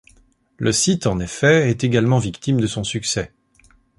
[0.57, 3.35] Le site en effet est également victime de son succès.